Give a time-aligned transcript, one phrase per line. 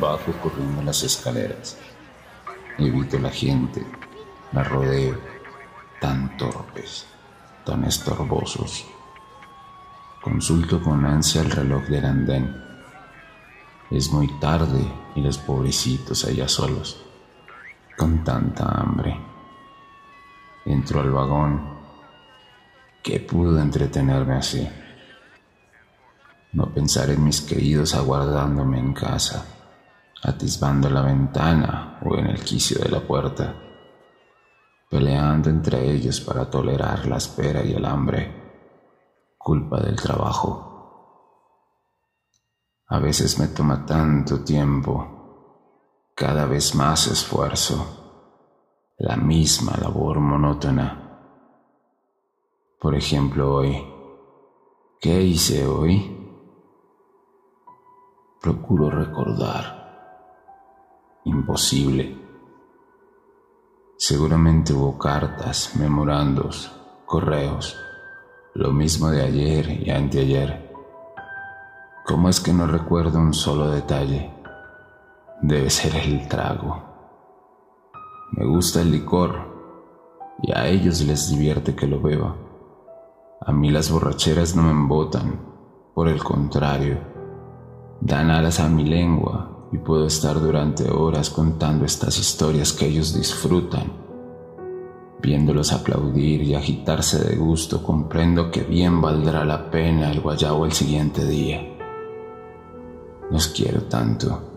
[0.00, 1.76] Bajo corriendo las escaleras.
[2.78, 3.86] Evito la gente.
[4.52, 5.20] La rodeo.
[6.00, 7.06] Tan torpes.
[7.64, 8.86] Tan estorbosos.
[10.22, 12.64] Consulto con ansia el reloj del andén.
[13.90, 14.80] Es muy tarde
[15.14, 17.02] y los pobrecitos allá solos,
[17.98, 19.20] con tanta hambre.
[20.64, 21.78] Entro al vagón.
[23.02, 24.68] ¿Qué pudo entretenerme así?
[26.52, 29.44] No pensar en mis queridos aguardándome en casa,
[30.22, 33.54] atisbando la ventana o en el quicio de la puerta,
[34.88, 40.68] peleando entre ellos para tolerar la espera y el hambre, culpa del trabajo.
[42.86, 45.17] A veces me toma tanto tiempo,
[46.18, 47.86] cada vez más esfuerzo,
[48.98, 51.20] la misma labor monótona.
[52.80, 53.86] Por ejemplo, hoy,
[55.00, 56.16] ¿qué hice hoy?
[58.40, 59.78] Procuro recordar.
[61.22, 62.18] Imposible.
[63.96, 66.72] Seguramente hubo cartas, memorandos,
[67.06, 67.76] correos,
[68.54, 70.74] lo mismo de ayer y anteayer.
[72.04, 74.37] ¿Cómo es que no recuerdo un solo detalle?
[75.40, 76.82] Debe ser el trago.
[78.32, 79.36] Me gusta el licor
[80.42, 82.34] y a ellos les divierte que lo beba.
[83.40, 85.40] A mí las borracheras no me embotan,
[85.94, 86.98] por el contrario,
[88.00, 93.14] dan alas a mi lengua y puedo estar durante horas contando estas historias que ellos
[93.14, 93.92] disfrutan.
[95.22, 100.72] Viéndolos aplaudir y agitarse de gusto, comprendo que bien valdrá la pena el guayabo el
[100.72, 101.62] siguiente día.
[103.30, 104.47] Los quiero tanto.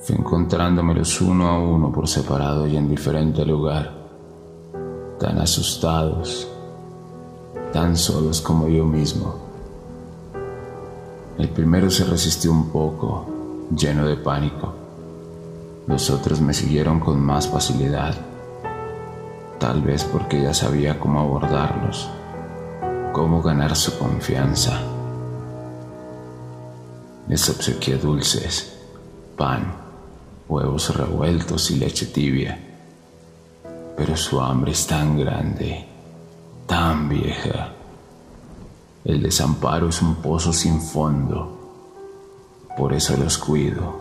[0.00, 3.92] Fui encontrándomelos uno a uno por separado y en diferente lugar,
[5.18, 6.46] tan asustados,
[7.72, 9.34] tan solos como yo mismo.
[11.36, 13.26] El primero se resistió un poco,
[13.76, 14.72] lleno de pánico.
[15.88, 18.14] Los otros me siguieron con más facilidad,
[19.58, 22.08] tal vez porque ya sabía cómo abordarlos,
[23.12, 24.80] cómo ganar su confianza.
[27.26, 28.78] Les obsequié dulces,
[29.36, 29.87] pan,
[30.48, 32.58] huevos revueltos y leche tibia.
[33.96, 35.86] Pero su hambre es tan grande,
[36.66, 37.72] tan vieja,
[39.08, 41.56] el desamparo es un pozo sin fondo.
[42.76, 43.96] Por eso los cuido,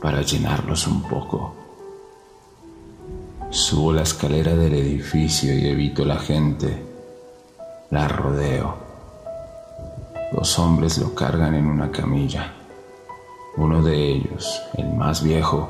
[0.00, 1.56] para llenarlos un poco.
[3.50, 6.86] Subo la escalera del edificio y evito la gente.
[7.90, 8.76] La rodeo.
[10.32, 12.52] Dos hombres lo cargan en una camilla.
[13.56, 15.68] Uno de ellos, el más viejo,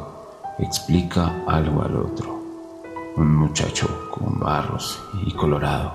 [0.58, 2.40] explica algo al otro.
[3.16, 5.92] Un muchacho con barros y colorado.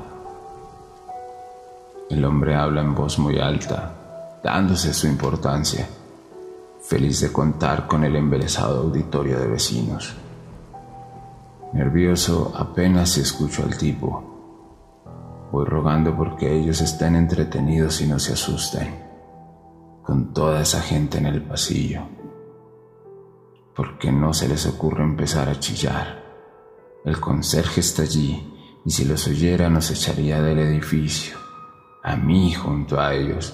[2.09, 3.93] El hombre habla en voz muy alta,
[4.43, 5.87] dándose su importancia,
[6.81, 10.13] feliz de contar con el embelesado auditorio de vecinos.
[11.71, 14.23] Nervioso, apenas escucho al tipo.
[15.53, 19.06] Voy rogando porque ellos estén entretenidos y no se asusten,
[20.07, 22.03] con toda esa gente en el pasillo,
[23.75, 26.23] porque no se les ocurre empezar a chillar.
[27.03, 28.53] El conserje está allí
[28.85, 31.35] y si los oyera nos echaría del edificio
[32.05, 33.53] a mí junto a ellos.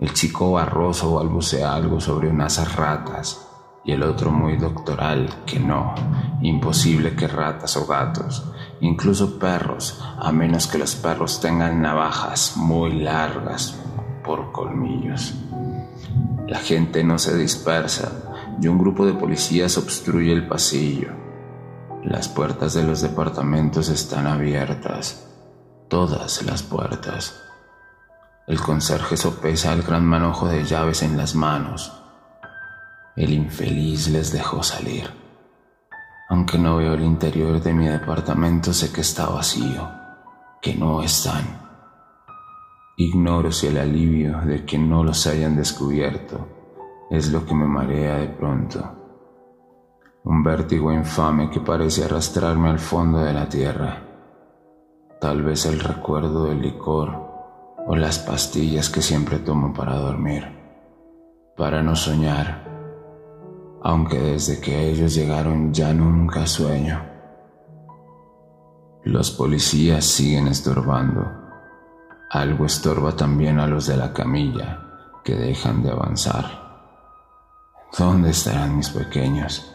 [0.00, 3.46] El chico barroso balbucea algo sobre unas ratas
[3.84, 5.94] y el otro muy doctoral que no,
[6.40, 12.92] imposible que ratas o gatos, incluso perros, a menos que los perros tengan navajas muy
[13.02, 13.82] largas
[14.26, 15.34] por colmillos.
[16.46, 21.08] La gente no se dispersa y un grupo de policías obstruye el pasillo.
[22.04, 25.26] Las puertas de los departamentos están abiertas
[25.88, 27.42] todas las puertas.
[28.46, 31.92] El conserje sopesa el gran manojo de llaves en las manos.
[33.16, 35.10] El infeliz les dejó salir.
[36.28, 39.88] Aunque no veo el interior de mi departamento, sé que está vacío,
[40.60, 41.65] que no están.
[42.96, 46.48] Ignoro si el alivio de que no los hayan descubierto
[47.10, 48.82] es lo que me marea de pronto.
[50.24, 54.06] Un vértigo infame que parece arrastrarme al fondo de la tierra
[55.20, 57.26] tal vez el recuerdo del licor
[57.86, 60.44] o las pastillas que siempre tomo para dormir,
[61.56, 62.64] para no soñar,
[63.82, 67.02] aunque desde que ellos llegaron ya nunca sueño.
[69.04, 71.45] Los policías siguen estorbando.
[72.30, 74.80] Algo estorba también a los de la camilla,
[75.24, 76.66] que dejan de avanzar.
[77.96, 79.72] ¿Dónde estarán mis pequeños?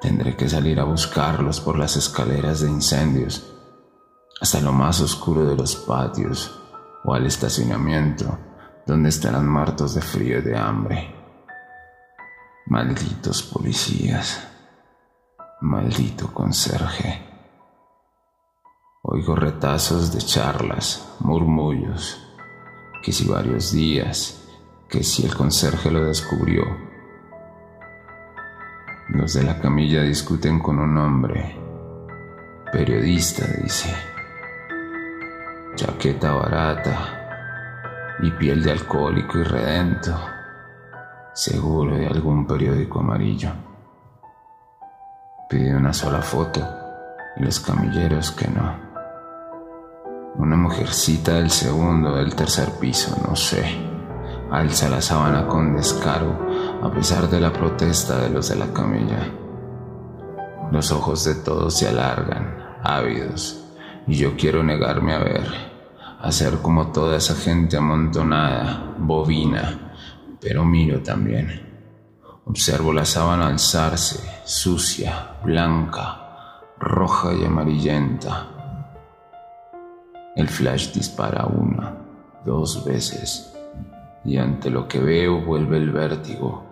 [0.00, 3.52] Tendré que salir a buscarlos por las escaleras de incendios,
[4.40, 6.58] hasta lo más oscuro de los patios
[7.04, 8.38] o al estacionamiento,
[8.86, 11.14] donde estarán muertos de frío y de hambre.
[12.66, 14.46] Malditos policías,
[15.60, 17.29] maldito conserje.
[19.02, 22.22] Oigo retazos de charlas, murmullos,
[23.02, 24.46] que si varios días,
[24.90, 26.62] que si el conserje lo descubrió.
[29.08, 31.56] Los de la camilla discuten con un hombre,
[32.70, 33.90] periodista, dice,
[35.76, 40.14] chaqueta barata y piel de alcohólico y redento,
[41.32, 43.50] seguro de algún periódico amarillo.
[45.48, 46.60] Pide una sola foto
[47.38, 48.89] y los camilleros que no.
[50.36, 53.64] Una mujercita del segundo del tercer piso, no sé.
[54.50, 56.48] Alza la sábana con descaro
[56.82, 59.28] a pesar de la protesta de los de la camilla.
[60.70, 63.64] Los ojos de todos se alargan, ávidos,
[64.06, 65.46] y yo quiero negarme a ver,
[66.20, 69.94] a ser como toda esa gente amontonada, bovina,
[70.40, 71.68] pero miro también.
[72.46, 78.59] Observo la sábana alzarse, sucia, blanca, roja y amarillenta
[80.36, 81.96] el flash dispara una,
[82.44, 83.54] dos veces,
[84.24, 86.64] y ante lo que veo vuelve el vértigo,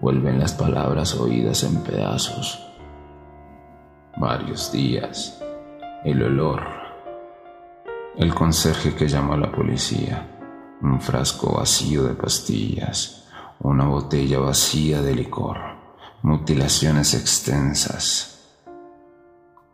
[0.00, 2.66] vuelven las palabras oídas en pedazos.
[4.16, 5.40] Varios días,
[6.04, 6.62] el olor,
[8.16, 10.26] el conserje que llamó a la policía,
[10.82, 13.28] un frasco vacío de pastillas,
[13.60, 15.58] una botella vacía de licor,
[16.22, 18.56] mutilaciones extensas.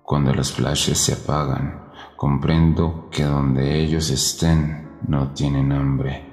[0.02, 1.85] Cuando los flashes se apagan,
[2.16, 6.24] Comprendo que donde ellos estén no tienen hambre,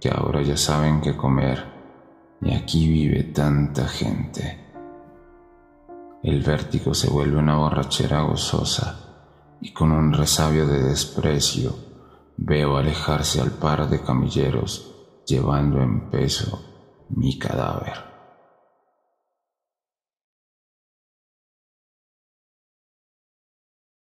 [0.00, 1.62] que ahora ya saben qué comer
[2.40, 4.64] y aquí vive tanta gente.
[6.22, 11.74] El vértigo se vuelve una borrachera gozosa y con un resabio de desprecio
[12.36, 14.90] veo alejarse al par de camilleros
[15.26, 16.60] llevando en peso
[17.10, 18.13] mi cadáver.